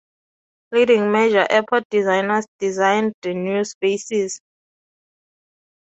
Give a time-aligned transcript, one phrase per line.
[0.71, 4.41] Leading major airport designers designed the new spaces.